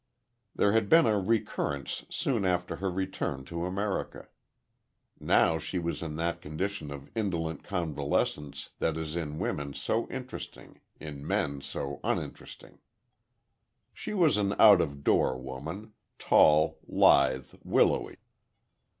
[0.55, 4.29] There had been a recurrence soon after her return to America.
[5.19, 10.79] Now she was in that condition of indolent convalescence that is in women so interesting,
[10.99, 12.79] in men so uninteresting.
[13.93, 18.17] She was an out of door woman, tall, lithe, willowy.